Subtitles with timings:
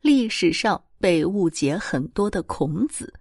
[0.00, 3.12] 历史上被误解很多的孔子。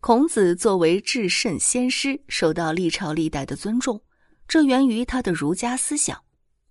[0.00, 4.00] 孔子作为至圣先师，受到历朝历代的尊重，
[4.46, 6.22] 这源于他的儒家思想。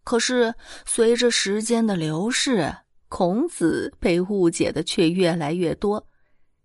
[0.04, 0.54] 可是，
[0.86, 2.74] 随着时间的流逝，
[3.09, 6.07] 孔子被误解的却越来越多。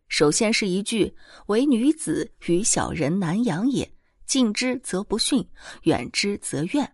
[0.07, 1.17] 首先是一句
[1.49, 3.91] “唯女子与小人难养也，
[4.27, 5.45] 近之则不逊，
[5.83, 6.93] 远之则怨”。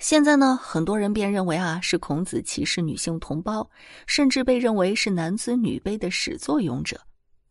[0.00, 3.70] 现在呢，很多人便认为啊，是孔子歧视女性同胞，
[4.06, 6.98] 甚至被认为是男尊女卑的始作俑者。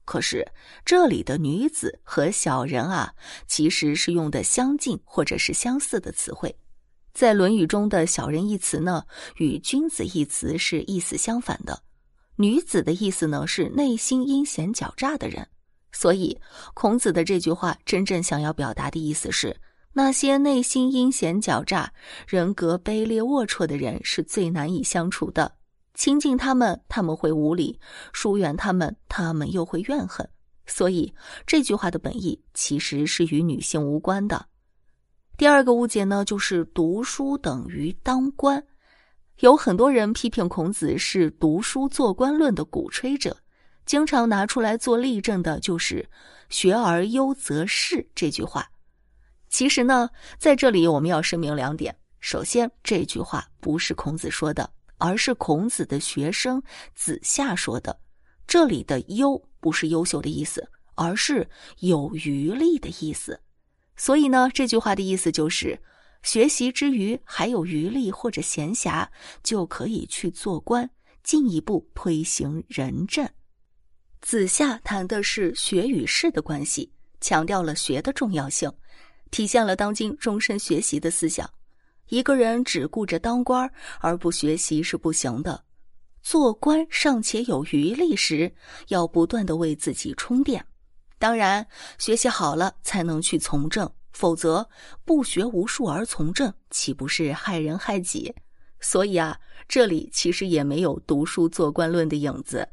[0.04, 0.44] 可是
[0.84, 3.14] 这里的女子和小人啊，
[3.46, 6.54] 其实是用的相近或者是相似的词汇。
[7.14, 9.06] 在《论语》中的小人一词呢，
[9.38, 11.80] 与君子一词是意思相反的。
[12.36, 15.48] 女子的意思呢，是内心阴险狡诈的人。
[15.92, 16.36] 所以
[16.74, 19.56] 孔子的这句话真正想要表达的意思是。
[20.02, 21.92] 那些内心阴险狡诈、
[22.26, 25.52] 人格卑劣龌龊的人是最难以相处的。
[25.94, 27.78] 亲近他们，他们会无礼；
[28.14, 30.26] 疏远他们，他们又会怨恨。
[30.66, 31.14] 所以
[31.46, 34.46] 这句话的本意其实是与女性无关的。
[35.36, 38.66] 第二个误解呢，就是读书等于当官。
[39.40, 43.36] 有很多人批评孔子是读书做官论的鼓吹者，
[43.86, 46.08] 经常拿出来做例证的就是
[46.48, 48.66] “学而优则仕”这句话。
[49.50, 56.62] 其实呢，在这里我们要声明两点：首先，这句话不是孔子说的，而是孔子的学生
[56.96, 58.00] 子夏说的。
[58.48, 61.48] 这里的“优”不是优秀的意思，而是
[61.80, 63.40] 有余力的意思。
[63.96, 65.80] 所以呢，这句话的意思就是，
[66.24, 69.08] 学习之余还有余力或者闲暇，
[69.44, 70.90] 就可以去做官，
[71.24, 73.28] 进一步推行仁政。
[74.22, 76.92] 子夏谈的是学与士的关系，
[77.22, 78.72] 强调了学的重要性。
[79.32, 81.50] 体现了当今终身学习的思想。
[82.08, 85.64] 一个人只顾着当官而不学习是不行的。
[86.22, 88.52] 做官尚且有余力时，
[88.88, 90.66] 要不断的为自己充电。
[91.18, 91.66] 当然，
[91.98, 94.68] 学习好了才能去从政，否则
[95.06, 98.34] 不学无术而从政，岂不是害人害己？
[98.80, 102.68] 所以啊，这里其实也没有读书做官论的影子。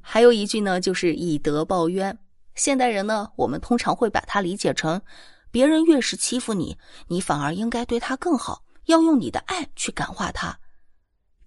[0.00, 2.18] 还有一句呢，就是以德报怨。
[2.54, 5.00] 现代人呢，我们通常会把它理解成。
[5.50, 6.76] 别人越是欺负你，
[7.08, 10.58] 你反而应该对他更好，要用你的爱去感化他。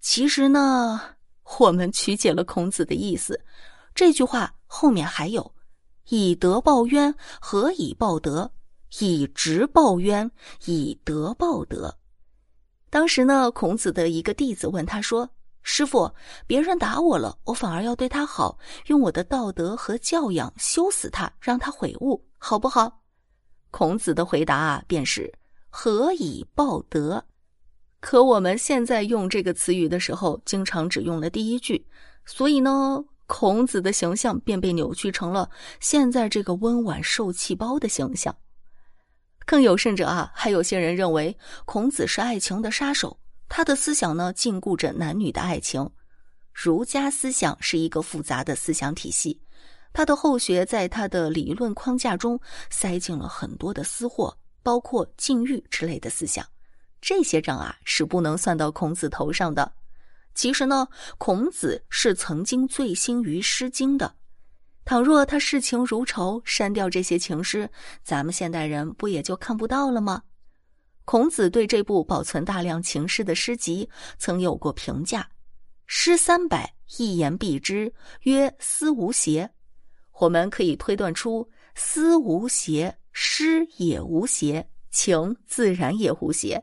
[0.00, 1.00] 其实呢，
[1.58, 3.40] 我们曲解了孔子的意思。
[3.94, 5.54] 这句话后面还有
[6.10, 8.50] “以德报怨，何以报德？
[8.98, 10.30] 以直报冤，
[10.66, 11.96] 以德报德。”
[12.90, 15.28] 当时呢，孔子的一个弟子问他说
[15.62, 16.12] ：“师傅，
[16.46, 23.00] 别人打我了，我反而要对他好，用我的道德和教养修死他，让他悔悟，好不好？”
[23.76, 25.34] 孔子的回答啊，便是
[25.68, 27.24] “何以报德”。
[27.98, 31.84] 可我们现在用这个词语的时候，经常只用了第一句，
[32.24, 38.32] 所以呢，孔子的形象便被扭曲成了现在这个温婉受气包的形象。
[39.44, 43.18] 更有甚者啊，还有些人认为孔子是爱情的杀手，
[43.48, 45.90] 他的思想呢禁锢着男女的爱情。
[46.52, 49.40] 儒家思想是一个复杂的思想体系。
[49.94, 52.38] 他的后学在他的理论框架中
[52.68, 56.44] 塞进了很多的私货，包括禁欲之类的思想。
[57.00, 59.72] 这些账啊是不能算到孔子头上的。
[60.34, 64.12] 其实呢，孔子是曾经醉心于《诗经》的。
[64.84, 67.70] 倘若他视情如仇，删掉这些情诗，
[68.02, 70.24] 咱们现代人不也就看不到了吗？
[71.04, 73.88] 孔子对这部保存大量情诗的诗集
[74.18, 75.28] 曾有过评价
[75.86, 79.48] ：“诗三百，一言蔽之，曰思无邪。”
[80.20, 86.62] 我们可以推断出，思无邪，诗也无邪，情自然也无邪。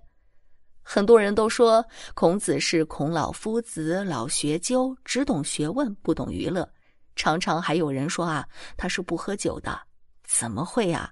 [0.81, 6.69] 很多人都说孔子是孔老夫子，老学究，只懂学问，不懂娱乐。
[7.15, 8.47] 常常还有人说啊，
[8.77, 9.79] 他是不喝酒的。
[10.23, 11.11] 怎么会啊？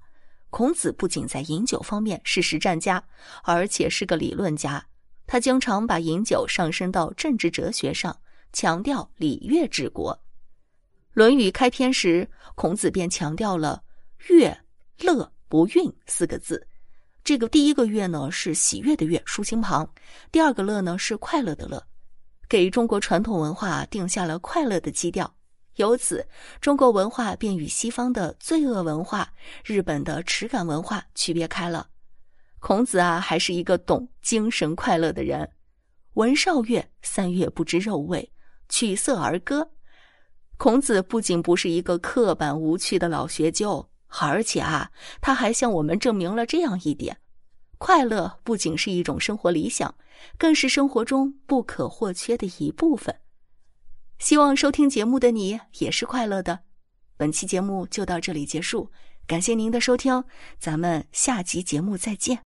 [0.49, 3.03] 孔子不仅在饮酒方面是实战家，
[3.43, 4.83] 而且是个理论家。
[5.27, 8.17] 他经常把饮酒上升到政治哲学上，
[8.51, 10.13] 强调礼乐治国。
[11.19, 12.25] 《论语》开篇时，
[12.55, 13.83] 孔子便强调了
[14.29, 14.57] “乐
[14.99, 16.65] 乐不运”四个字。
[17.25, 19.85] 这个第一个“乐”呢是喜悦的“悦”，竖心旁；
[20.31, 21.85] 第二个“乐”呢是快乐的“乐”，
[22.47, 25.29] 给中国传统文化定下了快乐的基调。
[25.75, 26.25] 由此，
[26.61, 29.29] 中国文化便与西方的罪恶文化、
[29.65, 31.85] 日本的耻感文化区别开了。
[32.59, 35.51] 孔子啊，还是一个懂精神快乐的人。
[36.13, 38.31] 闻韶乐，三月不知肉味，
[38.69, 39.69] 取色而歌。
[40.59, 44.91] 孔子不仅不是一个刻板无趣的老学究，而且啊，
[45.21, 47.17] 他还向我们证明了这样一点：
[47.77, 49.95] 快乐不仅是一种生活理想，
[50.37, 53.15] 更是生活中不可或缺的一部分。
[54.19, 56.59] 希望收听节目的你也是快乐的。
[57.15, 58.91] 本期节目就到这里结束，
[59.25, 60.21] 感谢您的收听，
[60.59, 62.48] 咱们下集节目再见。